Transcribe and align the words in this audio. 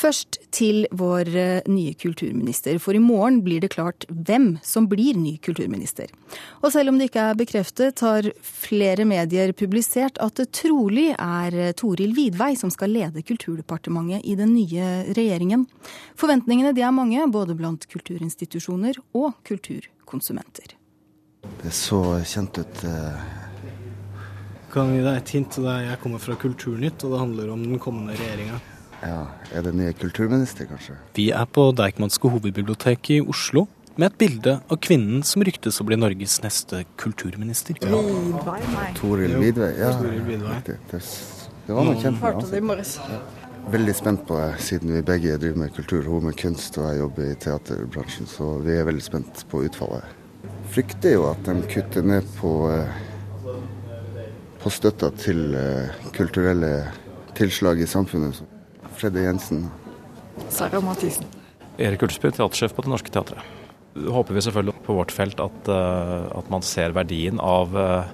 Først 0.00 0.38
til 0.54 0.86
vår 0.96 1.28
eh, 1.36 1.66
nye 1.68 1.92
kulturminister, 1.98 2.78
for 2.80 2.96
i 2.96 3.02
morgen 3.02 3.42
blir 3.44 3.60
det 3.60 3.72
klart 3.74 4.06
hvem 4.08 4.54
som 4.64 4.86
blir 4.88 5.18
ny 5.18 5.34
kulturminister. 5.44 6.08
Og 6.62 6.72
selv 6.72 6.92
om 6.92 7.00
det 7.00 7.10
ikke 7.10 7.26
er 7.28 7.40
bekreftet, 7.40 8.00
har 8.00 8.30
flere 8.40 9.04
medier 9.08 9.52
publisert 9.52 10.16
at 10.24 10.40
det 10.40 10.48
trolig 10.56 11.10
er 11.16 11.56
eh, 11.66 11.74
Toril 11.76 12.14
Vidvei 12.16 12.54
som 12.56 12.72
skal 12.72 12.94
lede 12.96 13.24
Kulturdepartementet 13.26 14.24
i 14.24 14.38
den 14.40 14.54
nye 14.54 15.12
regjeringen. 15.12 15.66
Forventningene 16.16 16.72
de 16.76 16.86
er 16.86 16.96
mange, 16.96 17.28
både 17.28 17.58
blant 17.58 17.84
kulturinstitusjoner 17.92 19.02
og 19.12 19.34
kulturkonsumenter. 19.44 20.78
Det 21.60 21.76
så 21.76 22.00
kjent 22.24 22.62
ut. 22.62 22.82
Eh 22.88 23.36
kan 24.70 24.92
gi 24.94 25.00
deg 25.02 25.16
et 25.18 25.30
hint. 25.34 25.56
Jeg 25.66 25.98
kommer 26.02 26.22
fra 26.22 26.36
Kulturnytt, 26.38 27.02
og 27.02 27.14
det 27.14 27.22
handler 27.24 27.48
om 27.56 27.64
den 27.64 27.80
kommende 27.82 28.14
regjeringa. 28.14 28.60
Ja, 29.00 29.26
Er 29.54 29.62
det 29.62 29.74
nye 29.74 29.92
kulturminister, 29.96 30.68
kanskje? 30.68 30.96
Vi 31.16 31.30
er 31.32 31.46
på 31.48 31.70
Deichmanske 31.76 32.28
hovedbibliotek 32.28 33.10
i 33.16 33.20
Oslo 33.20 33.66
med 33.96 34.10
et 34.10 34.18
bilde 34.20 34.54
av 34.70 34.78
kvinnen 34.80 35.24
som 35.26 35.42
ryktes 35.44 35.80
å 35.80 35.86
bli 35.88 35.98
Norges 35.98 36.38
neste 36.44 36.84
kulturminister. 37.00 37.80
Ja. 37.82 38.00
Toril 39.00 39.36
Vidvei. 39.40 39.72
Ja, 39.80 39.90
det, 39.98 40.78
det, 40.92 41.02
det 41.66 41.76
var 41.76 41.88
noe 41.88 41.98
kjent 42.00 42.22
med. 42.22 42.84
Ja. 42.84 43.20
Veldig 43.70 43.94
spent 43.96 44.24
på 44.28 44.38
det, 44.38 44.54
siden 44.64 44.94
vi 44.96 45.02
begge 45.04 45.36
driver 45.40 45.64
med 45.64 45.74
kultur. 45.76 46.06
Hun 46.06 46.30
med 46.30 46.38
kunst 46.40 46.78
og 46.80 46.88
jeg 46.88 47.02
jobber 47.02 47.28
i 47.28 47.36
teaterbransjen, 47.44 48.30
så 48.30 48.54
vi 48.64 48.78
er 48.78 48.88
veldig 48.88 49.04
spent 49.04 49.44
på 49.50 49.64
utfallet. 49.66 50.16
Frykter 50.70 51.16
jo 51.16 51.26
at 51.28 51.42
de 51.48 51.56
kutter 51.68 52.06
ned 52.06 52.28
på 52.38 52.54
eh, 52.72 53.00
på 54.60 54.70
støtta 54.72 55.08
til 55.16 55.54
uh, 55.56 56.08
kulturelle 56.16 56.72
tilslag 57.38 57.80
i 57.80 57.88
samfunnet. 57.88 58.42
Freddy 59.00 59.24
Jensen. 59.24 59.64
Sara 60.52 60.80
Mathisen. 60.84 61.26
Erik 61.80 62.02
Ulsby, 62.04 62.30
teatersjef 62.36 62.74
på 62.76 62.84
Det 62.84 62.92
Norske 62.92 63.12
Teatret. 63.12 63.58
Håper 63.96 64.36
vi 64.36 64.42
selvfølgelig 64.44 64.74
på 64.86 64.96
vårt 64.98 65.14
felt 65.14 65.40
at, 65.42 65.70
uh, 65.72 66.28
at 66.38 66.50
man 66.52 66.62
ser 66.62 66.94
verdien 66.94 67.40
av 67.42 67.72
uh, 67.74 68.10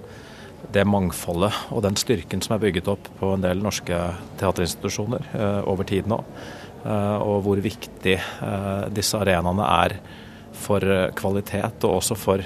det 0.73 0.87
mangfoldet 0.89 1.53
og 1.75 1.83
den 1.85 1.99
styrken 2.01 2.43
som 2.43 2.57
er 2.57 2.63
bygget 2.63 2.89
opp 2.91 3.11
på 3.21 3.33
en 3.35 3.45
del 3.45 3.61
norske 3.63 3.99
teaterinstitusjoner 4.41 5.29
over 5.69 5.87
tid 5.87 6.09
nå. 6.11 6.17
og 6.87 7.37
hvor 7.45 7.61
viktig 7.63 8.15
disse 8.97 9.19
arenaene 9.21 9.67
er 9.85 9.95
for 10.57 10.83
kvalitet 11.15 11.87
og 11.87 12.01
også 12.01 12.17
for 12.19 12.43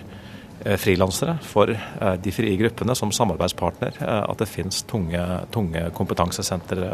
Eh, 0.64 0.76
frilansere, 0.76 1.38
for 1.40 1.70
eh, 1.70 2.14
de 2.20 2.32
frie 2.32 2.56
gruppene 2.60 2.92
som 2.94 3.12
samarbeidspartner, 3.12 3.94
eh, 3.96 4.24
at 4.28 4.42
det 4.42 4.48
finnes 4.48 4.82
tunge, 4.84 5.22
tunge 5.54 5.86
kompetansesentre. 5.96 6.90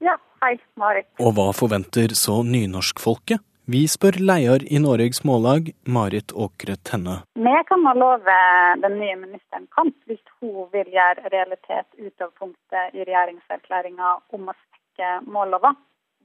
Ja, 0.00 0.16
hei, 0.46 0.56
Marit. 0.78 1.08
Og 1.22 1.34
hva 1.36 1.50
forventer 1.56 2.14
så 2.14 2.40
nynorskfolket? 2.46 3.42
Vi 3.66 3.82
spør 3.90 4.20
leder 4.22 4.62
i 4.70 4.78
Norges 4.78 5.24
Mållag, 5.26 5.72
Marit 5.90 6.30
Åkre 6.30 6.76
Tenne. 6.86 7.16
Vi 7.34 7.54
kan 7.66 7.82
nå 7.82 7.94
love 7.98 8.36
den 8.84 8.94
nye 9.00 9.16
ministeren 9.24 9.66
kamp 9.74 9.96
hvis 10.06 10.22
hun 10.38 10.68
vil 10.74 10.92
gjøre 10.94 11.32
realitet 11.34 11.88
ut 11.98 12.22
av 12.22 12.30
punktet 12.38 12.94
i 12.94 13.02
regjeringserklæringa 13.02 14.12
om 14.38 14.52
å 14.52 14.54
svekke 14.54 15.10
mållova 15.26 15.74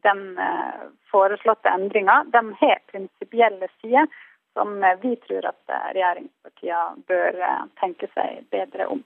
den 0.06 0.22
eh, 0.38 0.84
foreslåtte 1.14 1.70
endringa 1.70 2.22
har 2.62 2.80
prinsipielle 2.92 3.70
sider 3.82 4.08
som 4.54 4.84
eh, 4.84 4.98
vi 5.02 5.16
tror 5.26 5.50
at 5.50 5.74
eh, 5.74 5.88
regjeringspartiene 5.98 7.06
bør 7.10 7.42
tenke 7.82 8.10
seg 8.14 8.46
bedre 8.54 8.90
om. 8.98 9.04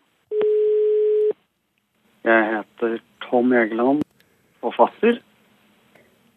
Jeg 2.25 2.47
heter 2.52 3.00
Tom 3.29 3.53
Egeland, 3.53 4.05
forfatter. 4.66 5.21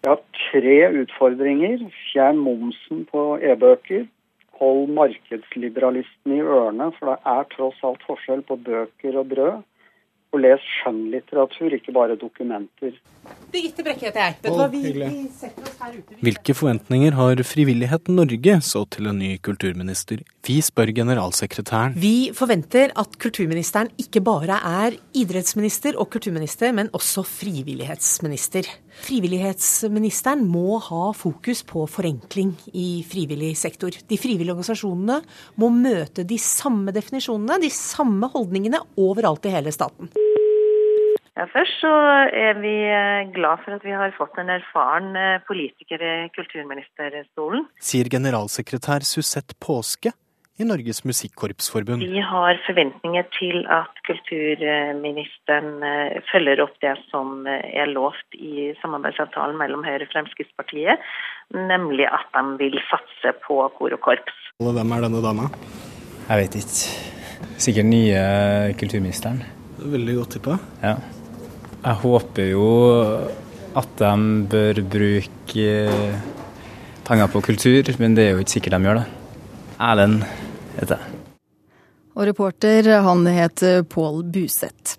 Jeg 0.04 0.12
har 0.12 0.20
tre 0.50 0.76
utfordringer. 1.02 1.82
Fjern 2.08 2.38
momsen 2.42 3.04
på 3.10 3.24
e-bøker. 3.42 4.06
Hold 4.58 4.92
markedsliberalistene 4.94 6.38
i 6.40 6.44
ørene, 6.44 6.90
for 6.98 7.12
det 7.12 7.18
er 7.32 7.50
tross 7.54 7.82
alt 7.86 8.02
forskjell 8.06 8.42
på 8.46 8.56
bøker 8.68 9.18
og 9.20 9.28
brød 9.34 9.58
og 10.28 10.42
les 10.44 10.64
skjønnlitteratur, 10.78 11.72
ikke 11.78 11.92
bare 11.96 12.16
dokumenter. 12.20 12.96
Birgitte 13.52 13.84
Brekke 13.84 14.08
heter 14.08 14.20
jeg. 14.20 14.34
Vet 14.42 14.52
du 14.52 14.58
hva, 14.58 14.66
vi, 14.72 14.82
vi 14.92 15.22
setter 15.32 15.64
oss 15.64 15.78
her 15.80 15.94
ute. 15.96 16.18
Hvilke 16.24 16.56
forventninger 16.56 17.16
har 17.16 17.42
Frivilligheten 17.48 18.18
Norge 18.18 18.58
så 18.64 18.82
til 18.92 19.08
en 19.08 19.20
ny 19.20 19.30
kulturminister? 19.44 20.20
Vi 20.48 20.58
spør 20.64 20.92
generalsekretæren. 20.96 21.96
Vi 21.96 22.30
forventer 22.36 22.92
at 23.00 23.16
kulturministeren 23.20 23.92
ikke 24.00 24.22
bare 24.24 24.60
er 24.68 24.98
idrettsminister 25.16 25.96
og 25.96 26.10
kulturminister, 26.12 26.76
men 26.76 26.92
også 26.96 27.24
frivillighetsminister. 27.28 28.68
Frivillighetsministeren 29.04 30.44
må 30.48 30.78
ha 30.88 31.10
fokus 31.16 31.64
på 31.68 31.84
forenkling 31.90 32.54
i 32.72 33.02
frivillig 33.08 33.54
sektor. 33.60 33.94
De 34.08 34.20
frivillige 34.20 34.54
organisasjonene 34.54 35.20
må 35.60 35.70
møte 35.74 36.24
de 36.28 36.38
samme 36.42 36.94
definisjonene, 36.96 37.60
de 37.62 37.70
samme 37.74 38.30
holdningene 38.32 38.80
overalt 39.00 39.46
i 39.48 39.54
hele 39.54 39.74
staten. 39.74 40.10
Ja, 41.38 41.44
først 41.52 41.76
så 41.78 41.90
er 42.34 42.56
vi 42.58 42.72
eh, 42.90 43.28
glad 43.30 43.60
for 43.62 43.76
at 43.76 43.84
vi 43.86 43.92
har 43.94 44.10
fått 44.16 44.40
en 44.42 44.50
erfaren 44.50 45.12
eh, 45.14 45.36
politiker 45.46 46.02
i 46.02 46.14
kulturministerstolen. 46.34 47.68
Sier 47.78 48.10
generalsekretær 48.10 49.06
Susette 49.06 49.54
Påske 49.62 50.10
i 50.58 50.66
Norges 50.66 51.04
Musikkorpsforbund. 51.06 52.02
Vi 52.02 52.22
har 52.22 52.58
forventninger 52.66 53.26
til 53.36 53.62
at 53.70 54.00
kulturministeren 54.08 55.84
eh, 55.86 56.18
følger 56.32 56.62
opp 56.64 56.74
det 56.82 56.96
som 57.12 57.46
eh, 57.46 57.62
er 57.78 57.90
lovt 57.92 58.34
i 58.34 58.72
samarbeidsavtalen 58.82 59.58
mellom 59.60 59.84
Høyre 59.86 60.08
og 60.08 60.10
Fremskrittspartiet, 60.14 61.04
nemlig 61.54 62.08
at 62.10 62.26
de 62.34 62.42
vil 62.64 62.80
satse 62.90 63.34
på 63.44 63.60
kor 63.78 63.94
og 63.94 64.02
korps. 64.02 64.40
Hvem 64.58 64.96
er 64.96 65.06
denne 65.06 65.22
dama? 65.22 65.46
Jeg 66.26 66.42
vet 66.42 66.58
ikke. 66.58 66.90
Sikkert 67.62 67.86
nye 67.86 68.22
kulturministeren. 68.78 69.44
Veldig 69.78 70.16
godt 70.18 70.34
tippa. 70.36 70.58
Ja. 70.82 70.96
Jeg 71.84 72.00
håper 72.02 72.50
jo 72.50 72.66
at 73.78 73.94
de 74.00 74.10
bør 74.50 74.82
bruke 74.90 75.68
penger 77.06 77.30
på 77.30 77.46
kultur, 77.46 77.94
men 78.02 78.18
det 78.18 78.26
er 78.26 78.34
jo 78.34 78.42
ikke 78.42 78.56
sikkert 78.58 78.74
de 78.74 78.88
gjør 78.88 79.00
det. 79.00 79.06
Erlend 79.78 80.26
heter 80.78 81.02
jeg. 81.02 81.18
Og 82.18 82.26
reporter, 82.26 82.88
han 83.04 83.26
het 83.30 83.62
Pål 83.92 84.24
Buseth. 84.34 84.96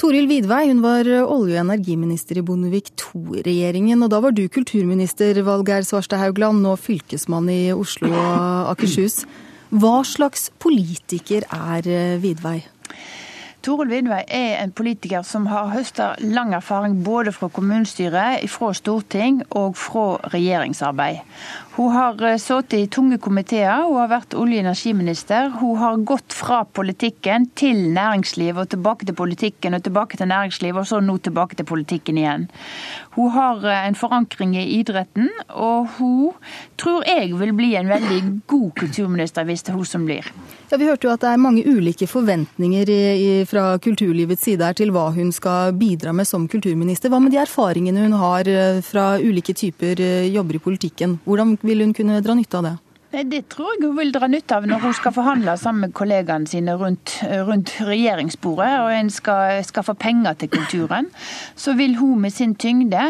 Toril 0.00 0.26
Vidvei 0.28 0.66
hun 0.70 0.80
var 0.82 1.06
olje- 1.06 1.60
og 1.60 1.66
energiminister 1.66 2.40
i 2.40 2.44
Bondevik 2.44 2.90
II-regjeringen. 2.96 4.02
og 4.02 4.10
Da 4.10 4.20
var 4.20 4.32
du 4.32 4.48
kulturminister, 4.48 5.42
Valgeir 5.44 5.84
Svarstad 5.84 6.18
Haugland, 6.20 6.60
nå 6.64 6.74
fylkesmann 6.76 7.48
i 7.52 7.72
Oslo 7.72 8.10
og 8.10 8.72
Akershus. 8.72 9.22
Hva 9.70 10.02
slags 10.04 10.50
politiker 10.58 11.46
er 11.50 12.18
Vidvei? 12.20 12.64
Toril 13.64 13.88
Vidvei 13.88 14.20
er 14.28 14.58
en 14.60 14.72
politiker 14.76 15.22
som 15.24 15.46
har 15.48 15.70
høsta 15.72 16.10
lang 16.20 16.50
erfaring 16.52 16.98
både 17.06 17.32
fra 17.32 17.48
kommunestyret, 17.48 18.44
fra 18.52 18.74
storting 18.76 19.38
og 19.56 19.78
fra 19.80 20.18
regjeringsarbeid. 20.34 21.22
Hun 21.74 21.90
har 21.90 22.20
eh, 22.22 22.36
sittet 22.38 22.76
i 22.76 22.90
tunge 22.92 23.16
komiteer, 23.18 23.86
hun 23.88 23.96
har 23.98 24.10
vært 24.12 24.36
olje- 24.36 24.60
og 24.60 24.66
energiminister. 24.66 25.48
Hun 25.62 25.80
har 25.80 25.96
gått 26.06 26.36
fra 26.36 26.60
politikken 26.68 27.48
til 27.58 27.80
næringsliv 27.96 28.60
og 28.60 28.68
tilbake 28.74 29.08
til 29.08 29.16
politikken 29.16 29.74
og 29.74 29.82
tilbake 29.82 30.20
til 30.20 30.28
næringsliv, 30.30 30.76
og 30.78 30.86
så 30.86 31.00
nå 31.00 31.16
tilbake 31.24 31.56
til 31.58 31.66
politikken 31.66 32.20
igjen. 32.20 32.46
Hun 33.14 33.30
har 33.34 33.64
eh, 33.64 33.86
en 33.88 33.96
forankring 33.98 34.56
i 34.58 34.64
idretten, 34.78 35.28
og 35.50 35.88
hun 35.98 36.32
tror 36.80 37.04
jeg 37.08 37.32
vil 37.38 37.52
bli 37.56 37.72
en 37.78 37.90
veldig 37.92 38.20
god 38.50 38.70
kulturminister 38.80 39.46
hvis 39.48 39.64
det 39.66 39.72
er 39.72 39.78
hun 39.78 39.88
som 39.88 40.06
blir. 40.08 40.26
Ja, 40.70 40.78
Vi 40.80 40.88
hørte 40.88 41.06
jo 41.06 41.12
at 41.14 41.22
det 41.22 41.30
er 41.30 41.42
mange 41.42 41.64
ulike 41.66 42.08
forventninger 42.10 42.90
i, 42.90 43.02
i, 43.14 43.30
fra 43.48 43.76
kulturlivets 43.78 44.42
side 44.48 44.66
her 44.66 44.76
til 44.76 44.90
hva 44.94 45.10
hun 45.14 45.30
skal 45.34 45.74
bidra 45.78 46.14
med 46.16 46.26
som 46.28 46.48
kulturminister. 46.50 47.12
Hva 47.12 47.22
med 47.22 47.34
de 47.34 47.42
erfaringene 47.44 48.06
hun 48.08 48.18
har 48.18 48.50
eh, 48.50 48.80
fra 48.84 49.14
ulike 49.22 49.54
typer 49.54 50.02
jobber 50.30 50.58
i 50.58 50.64
politikken? 50.64 51.18
Hvordan 51.24 51.56
vil 51.62 51.86
hun 51.86 51.94
kunne 51.94 52.22
dra 52.24 52.34
nytte 52.34 52.58
av 52.58 52.68
det? 52.70 52.76
Det 53.14 53.44
tror 53.46 53.76
jeg 53.76 53.86
hun 53.86 53.94
vil 53.94 54.10
dra 54.10 54.26
nytte 54.26 54.56
av 54.56 54.64
når 54.66 54.80
hun 54.82 54.94
skal 54.96 55.12
forhandle 55.14 55.52
sammen 55.60 55.84
med 55.86 55.92
kollegaene 55.94 56.48
sine 56.50 56.72
rundt, 56.80 57.12
rundt 57.46 57.70
regjeringsbordet, 57.86 58.70
og 58.82 58.88
en 58.90 59.10
skal 59.12 59.60
skaffe 59.62 59.94
penger 59.94 60.34
til 60.40 60.50
kulturen. 60.50 61.06
Så 61.54 61.76
vil 61.78 61.94
hun 62.00 62.24
med 62.24 62.34
sin 62.34 62.56
tyngde 62.58 63.02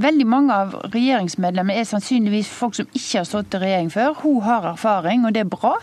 Veldig 0.00 0.26
mange 0.26 0.54
av 0.54 0.72
regjeringsmedlemmene 0.94 1.76
er 1.76 1.88
sannsynligvis 1.88 2.48
folk 2.48 2.78
som 2.78 2.88
ikke 2.88 3.18
har 3.18 3.26
stått 3.28 3.56
i 3.58 3.60
regjering 3.60 3.90
før. 3.92 4.14
Hun 4.22 4.38
har 4.46 4.68
erfaring, 4.70 5.26
og 5.28 5.34
det 5.36 5.44
er 5.44 5.52
bra. 5.52 5.74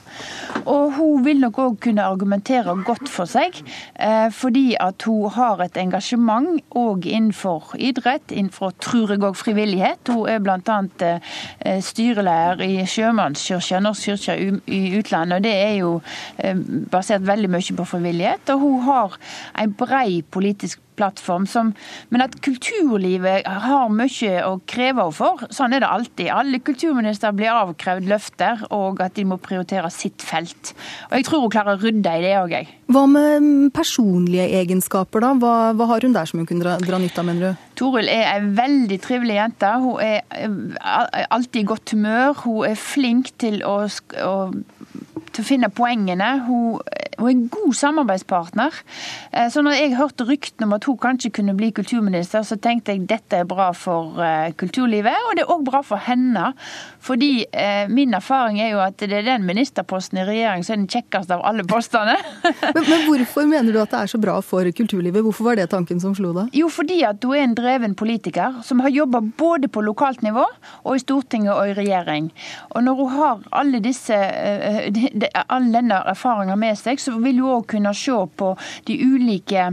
Og 0.66 0.98
hun 0.98 1.26
vil 1.28 1.44
nok 1.44 1.62
òg 1.62 1.78
kunne 1.86 2.08
argumentere 2.08 2.74
godt 2.88 3.12
for 3.12 3.30
seg, 3.30 3.62
eh, 3.94 4.32
fordi 4.34 4.74
at 4.80 5.06
hun 5.06 5.30
har 5.38 5.62
et 5.62 5.78
engasjement 5.78 6.64
òg 6.74 7.06
innenfor 7.06 7.76
idrett, 7.78 8.32
innenfor 8.32 8.74
tror 8.82 9.14
jeg 9.14 9.22
òg 9.22 9.38
frivillighet. 9.38 10.10
Hun 10.10 10.26
er 10.30 10.42
bl.a. 10.42 10.82
Eh, 11.62 11.82
styreleder 11.84 12.66
i 12.66 12.82
Sjømannskirken 12.88 13.67
engasjere 13.68 13.84
Norsk 13.84 14.04
kirke 14.08 14.62
i 14.68 14.98
utlandet. 14.98 15.38
og 15.38 15.44
Det 15.44 15.54
er 15.54 15.76
jo 15.82 16.02
basert 16.92 17.26
veldig 17.28 17.50
mye 17.50 17.78
på 17.78 17.86
frivillighet. 17.86 18.50
Og 18.54 18.60
hun 18.60 18.82
har 18.88 19.18
en 19.58 19.74
brei 19.74 20.22
politisk 20.22 20.80
plattform. 20.98 21.46
Som, 21.46 21.74
men 22.10 22.22
at 22.22 22.40
kulturlivet 22.42 23.46
har 23.46 23.90
mye 23.90 24.34
å 24.46 24.58
kreve 24.66 25.04
henne 25.04 25.14
for. 25.14 25.46
Sånn 25.54 25.74
er 25.74 25.84
det 25.84 25.92
alltid. 25.92 26.32
Alle 26.34 26.60
kulturministre 26.60 27.34
blir 27.34 27.54
avkrevd 27.54 28.08
løfter, 28.10 28.66
og 28.72 29.02
at 29.02 29.16
de 29.16 29.26
må 29.28 29.38
prioritere 29.38 29.92
sitt 29.94 30.22
felt. 30.22 30.74
Og 31.12 31.18
Jeg 31.20 31.28
tror 31.28 31.46
hun 31.46 31.54
klarer 31.54 31.78
å 31.78 31.82
rydde 31.84 32.18
i 32.18 32.26
det 32.26 32.36
òg, 32.40 32.58
jeg. 32.58 32.74
Hva 32.88 33.06
med 33.12 33.72
personlige 33.76 34.48
egenskaper, 34.62 35.22
da? 35.22 35.34
Hva, 35.38 35.56
hva, 35.78 35.92
har 35.94 36.08
hun 36.08 36.16
der 36.16 36.26
som 36.26 36.42
hun 36.42 36.50
kunne 36.50 36.66
dra, 36.66 36.78
dra 36.82 37.00
nytte 37.02 37.22
av, 37.22 37.30
mener 37.30 37.52
du? 37.52 37.67
Toril 37.78 38.10
er 38.10 38.32
ei 38.32 38.46
veldig 38.58 38.98
trivelig 39.04 39.38
jente. 39.38 39.70
Hun 39.84 40.02
er 40.02 40.22
eh, 40.34 41.26
alltid 41.30 41.62
i 41.62 41.68
godt 41.70 41.94
humør. 41.94 42.34
Hun 42.44 42.66
er 42.72 42.80
flink 42.80 43.36
til 43.42 43.62
å, 43.68 43.80
å 43.86 44.34
til 45.38 45.46
å 45.46 45.48
finne 45.48 45.70
poengene. 45.74 46.30
Hun, 46.48 46.80
hun, 47.18 47.28
er 47.28 47.34
en 47.34 47.48
god 47.52 47.74
samarbeidspartner. 47.78 48.82
Eh, 49.32 49.48
så 49.54 49.64
når 49.66 49.78
jeg 49.78 49.96
hørte 49.98 50.28
ryktene 50.28 50.68
om 50.68 50.76
at 50.78 50.88
hun 50.88 50.98
kanskje 51.02 51.32
kunne 51.40 51.56
bli 51.58 51.72
kulturminister, 51.76 52.46
så 52.46 52.58
tenkte 52.62 52.94
jeg 52.94 53.08
dette 53.10 53.42
er 53.42 53.48
bra 53.50 53.72
for 53.78 54.22
eh, 54.24 54.54
kulturlivet, 54.58 55.28
og 55.30 55.38
det 55.38 55.46
er 55.46 55.54
òg 55.54 55.66
bra 55.68 55.82
for 55.86 56.02
henne. 56.08 56.52
Fordi 57.04 57.32
eh, 57.52 57.90
min 57.90 58.14
erfaring 58.18 58.60
er 58.62 58.74
jo 58.74 58.82
at 58.84 58.98
det 59.02 59.12
er 59.14 59.28
den 59.28 59.48
ministerposten 59.48 60.22
i 60.22 60.28
regjering 60.28 60.66
som 60.66 60.76
er 60.76 60.82
den 60.84 60.92
kjekkeste 60.92 61.38
av 61.38 61.46
alle 61.48 61.66
postene. 61.68 62.18
men, 62.76 62.84
men, 62.84 63.06
hvorfor 63.08 63.50
mener 63.50 63.74
du 63.74 63.82
at 63.82 63.94
det 63.94 64.04
er 64.04 64.14
så 64.14 64.22
bra 64.22 64.38
for 64.46 64.68
kulturlivet? 64.78 65.24
Hvorfor 65.26 65.52
var 65.52 65.60
det 65.60 65.70
tanken 65.74 66.02
som 66.04 66.16
slo 66.18 66.34
deg? 66.36 66.54
Jo, 66.58 66.70
fordi 66.74 67.02
at 67.08 67.24
hun 67.24 67.38
er 67.38 67.48
en 67.48 67.58
dreven 67.58 67.98
politiker 67.98 68.62
som 68.68 68.84
har 68.86 68.94
jobba 68.94 69.22
både 69.38 69.72
på 69.72 69.84
lokalt 69.86 70.24
nivå 70.26 70.46
og 70.46 70.94
i 70.94 71.02
Stortinget 71.02 71.54
og 71.56 71.72
i 71.72 71.76
regjering. 71.78 72.30
Og 72.76 72.86
når 72.86 73.02
hun 73.02 73.14
har 73.16 73.46
alle 73.62 73.82
disse 73.84 74.18
all 75.48 75.68
denne 75.74 76.00
erfaringa 76.12 76.56
med 76.60 76.78
seg, 76.80 77.00
så 77.08 77.18
vil 77.24 77.42
hun 77.42 77.58
òg 77.58 77.68
kunne 77.74 77.94
se 77.98 78.18
på 78.38 78.54
de 78.88 79.00
ulike 79.06 79.70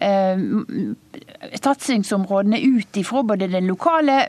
eh, 0.00 0.46
satsingsområdene 1.56 2.60
ut 2.62 3.00
ifra 3.00 3.22
både 3.26 3.50
den 3.52 3.68
lokale 3.70 4.20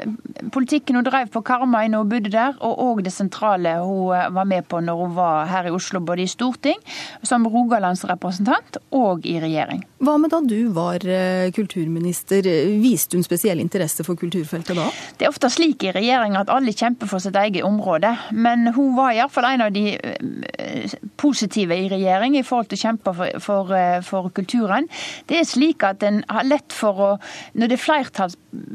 politikken 0.53 0.97
hun 0.97 1.05
drev 1.05 1.29
på 1.33 1.41
Karmøy 1.45 1.89
når 1.91 2.03
hun 2.03 2.11
bodde 2.11 2.31
der, 2.33 2.57
og 2.63 2.81
òg 2.83 3.03
det 3.05 3.13
sentrale 3.15 3.77
hun 3.81 4.13
eh, 4.15 4.29
var 4.33 4.47
med 4.49 4.67
på 4.69 4.81
når 4.83 5.01
hun 5.03 5.15
var 5.17 5.47
her 5.51 5.69
i 5.69 5.73
Oslo, 5.73 6.01
både 6.03 6.25
i 6.25 6.31
storting, 6.31 6.79
som 7.25 7.47
rogalandsrepresentant 7.47 8.79
og 8.95 9.25
i 9.27 9.37
regjering. 9.43 9.83
Hva 10.03 10.17
med 10.21 10.33
da 10.33 10.41
du 10.45 10.69
var 10.75 11.03
eh, 11.09 11.49
kulturminister, 11.55 12.45
viste 12.81 13.17
hun 13.17 13.25
spesiell 13.25 13.61
interesse 13.63 14.05
for 14.07 14.19
kulturfeltet 14.19 14.77
da? 14.77 14.87
Det 15.17 15.27
er 15.27 15.33
ofte 15.33 15.49
slik 15.53 15.87
i 15.87 15.93
regjering 15.95 16.37
at 16.39 16.51
alle 16.53 16.75
kjemper 16.75 17.09
for 17.09 17.23
sitt 17.23 17.37
eget 17.39 17.65
område, 17.67 18.13
men 18.31 18.69
hun 18.75 18.95
var 18.97 19.15
iallfall 19.15 19.49
en 19.49 19.65
av 19.67 19.73
de 19.75 19.95
eh, 19.97 20.97
positive 21.17 21.75
i 21.77 21.89
regjering 21.91 22.37
i 22.37 22.45
forhold 22.45 22.69
til 22.71 22.79
å 22.79 22.85
kjempe 22.85 23.15
for, 23.17 23.41
for, 23.43 23.73
for 24.05 24.29
kulturen. 24.35 24.87
Det 25.29 25.41
er 25.41 25.49
slik 25.49 25.85
at 25.87 26.03
en 26.05 26.21
har 26.29 26.47
lett 26.47 26.73
for 26.73 27.03
å 27.03 27.11
Når 27.57 27.69
det 27.71 27.77
er 27.77 28.33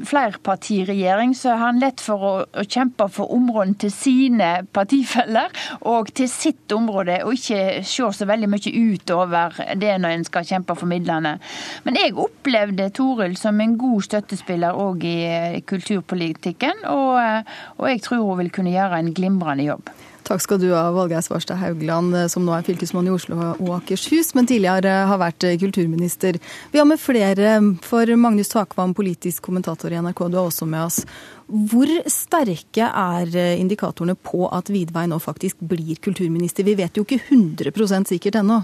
flerpartiregjering, 0.08 1.34
så 1.36 1.51
har 1.52 1.66
han 1.68 1.80
lett 1.82 2.02
for 2.02 2.26
å, 2.26 2.32
å, 2.44 2.64
kjempe 2.66 3.08
for 3.12 3.32
områdene 3.34 3.78
til 3.84 3.92
sine 3.94 4.50
partifeller 4.74 5.52
og 5.88 6.12
til 6.16 6.30
sitt 6.30 6.72
område, 6.74 7.20
og 7.26 7.36
ikke 7.36 7.82
se 7.86 8.08
så 8.12 8.28
veldig 8.28 8.50
mye 8.50 8.72
utover 8.72 9.58
det 9.78 9.96
når 10.02 10.16
en 10.16 10.26
skal 10.28 10.46
kjempe 10.48 10.76
for 10.78 10.90
midlene. 10.90 11.36
Men 11.86 11.98
jeg 12.00 12.16
opplevde 12.18 12.90
Toril 12.96 13.36
som 13.40 13.60
en 13.62 13.76
god 13.80 14.08
støttespiller 14.08 14.78
òg 14.78 15.06
i 15.08 15.62
kulturpolitikken, 15.68 16.86
og, 16.90 17.52
og 17.78 17.90
jeg 17.90 18.02
tror 18.06 18.24
hun 18.26 18.42
vil 18.42 18.54
kunne 18.54 18.74
gjøre 18.74 19.02
en 19.02 19.12
glimrende 19.16 19.68
jobb. 19.68 19.92
Takk 20.32 20.40
skal 20.46 20.60
du 20.62 20.70
ha, 20.72 20.86
Valgeir 20.94 21.20
Svarstad 21.20 21.58
Haugland, 21.60 22.14
eh, 22.16 22.26
som 22.32 22.46
nå 22.46 22.54
er 22.56 22.64
fylkesmann 22.64 23.04
i 23.04 23.12
Oslo 23.12 23.36
og 23.36 23.72
Akershus, 23.76 24.30
men 24.32 24.46
tidligere 24.48 25.02
har 25.10 25.18
vært 25.20 25.44
eh, 25.44 25.58
kulturminister. 25.60 26.38
Vi 26.72 26.80
har 26.80 26.86
med 26.88 27.00
flere, 27.02 27.58
for 27.84 28.08
Magnus 28.16 28.48
Takvam, 28.48 28.94
politisk 28.96 29.44
kommentator 29.44 29.92
i 29.92 30.00
NRK, 30.00 30.22
du 30.32 30.38
er 30.38 30.46
også 30.46 30.64
med 30.64 30.86
oss. 30.86 31.02
Hvor 31.52 31.92
sterke 32.08 32.88
er 32.88 33.36
eh, 33.36 33.58
indikatorene 33.60 34.16
på 34.16 34.46
at 34.48 34.72
Vidvei 34.72 35.04
nå 35.12 35.20
faktisk 35.20 35.60
blir 35.68 36.00
kulturminister? 36.00 36.64
Vi 36.64 36.78
vet 36.80 36.96
jo 36.96 37.04
ikke 37.04 37.20
100% 37.28 38.14
sikkert 38.14 38.40
ennå. 38.40 38.62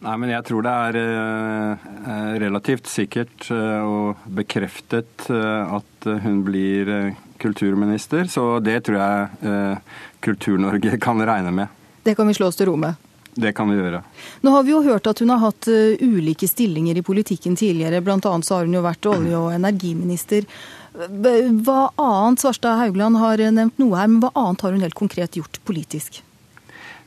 Nei, 0.00 0.14
men 0.16 0.30
jeg 0.32 0.46
tror 0.48 0.64
det 0.64 0.72
er 0.72 2.38
relativt 2.40 2.88
sikkert 2.88 3.50
og 3.52 4.22
bekreftet 4.32 5.26
at 5.28 6.08
hun 6.24 6.38
blir 6.46 7.12
kulturminister, 7.40 8.24
så 8.24 8.60
det 8.60 8.80
tror 8.86 8.98
jeg 9.00 9.28
eh, 9.50 9.94
Kultur-Norge 10.20 10.98
kan 11.06 11.20
regne 11.26 11.52
med. 11.54 11.78
Det 12.02 12.14
kan 12.14 12.28
vi 12.28 12.36
slå 12.36 12.50
oss 12.50 12.60
til 12.60 12.70
ro 12.70 12.76
med? 12.80 13.08
Det 13.40 13.52
kan 13.56 13.70
vi 13.70 13.78
gjøre. 13.78 14.02
Nå 14.44 14.52
har 14.52 14.64
vi 14.66 14.72
jo 14.74 14.82
hørt 14.84 15.06
at 15.06 15.20
hun 15.22 15.30
har 15.30 15.40
hatt 15.40 15.68
ulike 15.70 16.48
stillinger 16.50 16.98
i 16.98 17.04
politikken 17.06 17.54
tidligere. 17.56 18.02
Blant 18.04 18.26
annet 18.26 18.48
så 18.48 18.58
har 18.58 18.66
hun 18.66 18.74
jo 18.74 18.82
vært 18.84 19.06
olje- 19.06 19.38
og 19.38 19.52
energiminister. 19.54 20.48
Hva 20.90 21.78
annet, 21.94 22.42
Svarstad 22.42 22.80
Haugland 22.80 23.20
har 23.22 23.44
nevnt 23.54 23.78
noe 23.78 24.00
her, 24.00 24.10
men 24.10 24.18
hva 24.24 24.32
annet 24.34 24.66
har 24.66 24.74
hun 24.74 24.82
helt 24.82 24.98
konkret 24.98 25.38
gjort 25.38 25.60
politisk? 25.68 26.24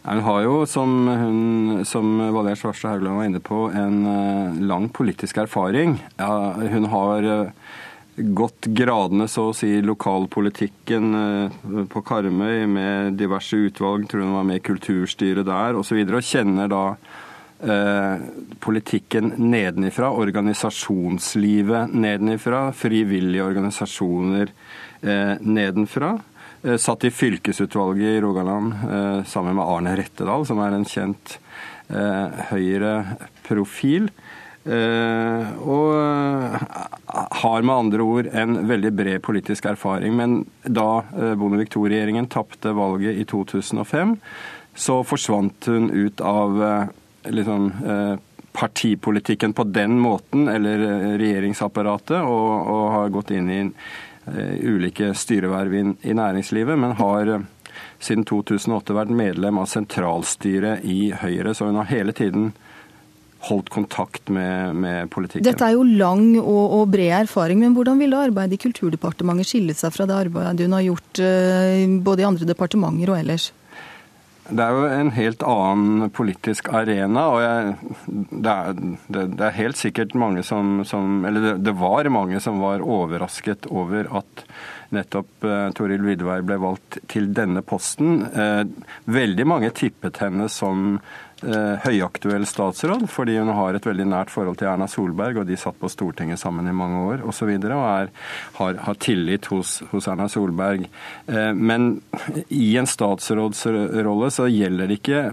Hun 0.04 0.20
har 0.26 0.42
jo, 0.44 0.56
som, 0.68 1.08
hun, 1.08 1.84
som 1.88 2.18
Valgerd 2.36 2.60
Svarstad 2.60 2.92
Haugland 2.92 3.22
var 3.22 3.30
inne 3.30 3.40
på, 3.44 3.60
en 3.72 4.02
uh, 4.04 4.60
lang 4.60 4.90
politisk 4.92 5.40
erfaring. 5.46 5.96
Ja, 6.20 6.34
hun 6.60 6.90
har 6.92 7.24
uh, 7.24 7.74
gått 8.16 8.66
gradene, 8.66 9.28
så 9.28 9.50
å 9.50 9.56
si, 9.58 9.70
lokalpolitikken 9.82 11.18
eh, 11.18 11.60
på 11.90 12.02
Karmøy 12.06 12.66
med 12.70 13.18
diverse 13.18 13.58
utvalg, 13.58 14.06
tror 14.10 14.26
hun 14.26 14.36
var 14.38 14.48
med 14.48 14.62
i 14.62 14.66
kulturstyret 14.68 15.48
der 15.48 15.80
osv., 15.80 15.98
og, 16.04 16.14
og 16.20 16.28
kjenner 16.28 16.70
da 16.72 16.84
eh, 17.66 18.28
politikken 18.64 19.34
nedenifra, 19.42 20.12
organisasjonslivet 20.14 21.96
nedenifra, 21.98 22.68
frivillige 22.78 23.48
organisasjoner 23.50 24.54
eh, 25.02 25.34
nedenfra. 25.42 26.14
Eh, 26.64 26.78
satt 26.78 27.04
i 27.04 27.12
fylkesutvalget 27.12 28.08
i 28.08 28.22
Rogaland 28.22 28.74
eh, 28.92 29.24
sammen 29.24 29.56
med 29.56 29.66
Arne 29.66 29.96
Rettedal, 30.00 30.46
som 30.48 30.62
er 30.64 30.72
en 30.72 30.88
kjent 30.88 31.38
eh, 31.90 32.46
Høyre-profil. 32.54 34.08
Og 34.64 35.90
har 37.36 37.66
med 37.68 37.74
andre 37.76 38.06
ord 38.08 38.30
en 38.32 38.62
veldig 38.70 38.92
bred 38.96 39.20
politisk 39.26 39.66
erfaring. 39.68 40.16
Men 40.16 40.38
da 40.64 41.04
Bondevik 41.36 41.76
II-regjeringen 41.76 42.30
tapte 42.32 42.72
valget 42.72 43.20
i 43.20 43.26
2005, 43.28 44.14
så 44.72 45.02
forsvant 45.04 45.68
hun 45.68 45.92
ut 45.92 46.24
av 46.24 46.64
liksom, 47.28 47.68
partipolitikken 48.56 49.52
på 49.52 49.68
den 49.68 50.00
måten, 50.00 50.48
eller 50.48 50.88
regjeringsapparatet, 51.20 52.24
og, 52.24 52.48
og 52.64 52.88
har 52.96 53.14
gått 53.20 53.36
inn 53.36 53.52
i 53.52 53.62
ulike 54.26 55.12
styreverv 55.18 55.74
i, 55.76 56.14
næringslivet, 56.16 56.80
men 56.80 56.96
har 57.00 57.34
siden 58.04 58.26
2008 58.28 58.96
vært 58.96 59.14
medlem 59.16 59.60
av 59.60 59.68
sentralstyret 59.72 60.86
i 60.88 61.12
Høyre. 61.18 61.56
Så 61.56 61.68
hun 61.68 61.80
har 61.82 61.90
hele 61.92 62.16
tiden 62.16 62.52
holdt 63.50 63.70
kontakt 63.74 64.30
med, 64.32 64.76
med, 64.80 65.10
politikken. 65.12 65.46
Dette 65.46 65.68
er 65.68 65.76
jo 65.76 65.84
lang 65.84 66.38
og, 66.40 66.62
og, 66.78 66.86
bred 66.94 67.26
erfaring, 67.26 67.60
men 67.64 67.76
hvordan 67.76 68.00
vil 68.00 68.16
arbeidet 68.16 68.56
i 68.56 68.62
Kulturdepartementet 68.64 69.50
skille 69.50 69.76
seg 69.76 69.92
fra 69.96 70.08
det 70.08 70.16
arbeidet 70.16 70.64
hun 70.64 70.78
har 70.78 70.86
gjort 70.86 71.24
uh, 71.24 72.00
både 72.08 72.24
i 72.24 72.30
andre 72.30 72.48
departementer 72.48 73.12
og 73.12 73.20
ellers? 73.20 73.50
Det 74.44 74.60
er 74.60 74.76
jo 74.76 74.88
en 74.92 75.12
helt 75.16 75.44
annen 75.48 76.10
politisk 76.12 76.68
arena, 76.76 77.24
og 77.32 77.40
jeg, 77.40 77.76
det, 78.30 78.54
er, 78.54 78.74
det, 78.76 79.24
det, 79.38 79.46
er, 79.48 79.56
helt 79.56 79.80
sikkert 79.80 80.16
mange 80.20 80.44
som, 80.44 80.82
som 80.88 81.24
Eller 81.28 81.46
det, 81.46 81.54
det, 81.64 81.76
var 81.80 82.10
mange 82.12 82.42
som 82.44 82.60
var 82.60 82.84
overrasket 82.84 83.70
over 83.72 84.10
at 84.20 84.44
nettopp 84.94 85.48
eh, 85.48 85.68
Toril 85.78 86.04
Vidvei 86.06 86.42
ble 86.46 86.60
valgt 86.62 87.00
til 87.10 87.32
denne 87.34 87.64
posten. 87.66 88.26
Eh, 88.30 88.64
veldig 89.10 89.48
mange 89.48 89.72
tippet 89.80 90.20
henne 90.22 90.50
som 90.52 91.00
høyaktuell 91.84 92.46
statsråd, 92.48 93.06
fordi 93.12 93.38
hun 93.40 93.52
har 93.56 93.76
et 93.76 93.88
veldig 93.88 94.06
nært 94.10 94.32
forhold 94.34 94.60
til 94.60 94.70
Erna 94.72 94.88
Solberg, 94.92 95.42
og 95.42 95.50
de 95.50 95.58
satt 95.60 95.78
på 95.80 95.92
Stortinget 95.92 96.42
sammen 96.42 96.70
i 96.70 96.76
mange 96.76 97.02
år 97.04 97.26
osv. 97.28 97.50
Og, 97.54 97.66
så 97.66 97.74
og 97.74 97.88
er, 97.88 98.12
har, 98.60 98.80
har, 98.86 99.00
tillit 99.04 99.50
hos, 99.52 99.82
hos, 99.92 100.08
Erna 100.12 100.30
Solberg. 100.32 100.88
Eh, 101.28 101.52
men 101.54 101.98
i 102.48 102.74
en 102.80 102.90
statsrådsrolle 102.90 104.32
så 104.34 104.48
gjelder 104.52 104.90
det 104.90 105.02
ikke 105.02 105.26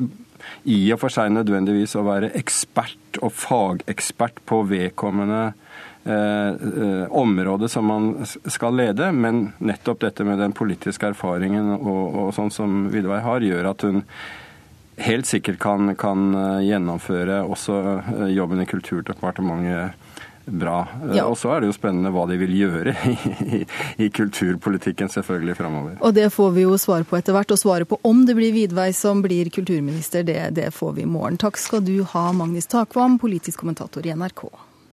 i 0.72 0.80
og 0.94 1.02
for 1.02 1.12
seg 1.12 1.30
nødvendigvis 1.34 1.94
å 2.00 2.06
være 2.06 2.32
ekspert 2.38 3.20
og 3.20 3.34
fagekspert 3.36 4.40
på 4.48 4.64
vedkommende 4.70 5.50
Eh, 6.04 6.48
eh, 6.48 7.12
område 7.12 7.68
som 7.68 7.86
man 7.86 8.26
skal 8.26 8.76
lede, 8.76 9.12
men 9.12 9.52
nettopp 9.58 10.00
dette 10.00 10.24
med 10.24 10.38
den 10.40 10.54
politiske 10.56 11.10
erfaringen 11.12 11.74
og, 11.74 12.14
og 12.22 12.30
sånn 12.32 12.48
som 12.48 12.86
Vidvei 12.88 13.18
har, 13.20 13.44
gjør 13.44 13.68
at 13.68 13.84
hun 13.84 14.00
helt 15.00 15.26
sikkert 15.26 15.58
kan, 15.62 15.94
kan 15.98 16.30
eh, 16.34 16.68
gjennomføre 16.68 17.42
også 17.48 17.80
eh, 17.98 18.28
jobben 18.36 18.62
i 18.62 18.68
Kulturdepartementet 18.70 19.98
bra. 20.50 20.88
Ja. 21.14 21.26
Og 21.26 21.36
så 21.38 21.52
er 21.54 21.62
det 21.62 21.70
jo 21.70 21.74
spennende 21.76 22.10
hva 22.14 22.24
de 22.30 22.38
vil 22.40 22.52
gjøre 22.56 22.94
i, 23.58 23.60
i 24.02 24.08
kulturpolitikken 24.14 25.12
selvfølgelig 25.12 25.56
framover. 25.58 25.98
Og 26.00 26.14
det 26.16 26.30
får 26.34 26.54
vi 26.56 26.64
jo 26.64 26.78
svar 26.80 27.04
på 27.06 27.18
etter 27.18 27.36
hvert. 27.36 27.54
Og 27.54 27.60
svaret 27.60 27.90
på 27.90 28.00
om 28.06 28.24
det 28.26 28.36
blir 28.38 28.54
Vidvei 28.56 28.90
som 28.96 29.22
blir 29.24 29.50
kulturminister, 29.52 30.24
det, 30.26 30.40
det 30.56 30.70
får 30.74 30.96
vi 30.98 31.06
i 31.06 31.10
morgen. 31.10 31.38
Takk 31.40 31.60
skal 31.60 31.84
du 31.86 32.00
ha, 32.14 32.30
Magnus 32.36 32.70
Takvam, 32.70 33.18
politisk 33.22 33.62
kommentator 33.62 34.06
i 34.06 34.16
NRK. 34.16 34.48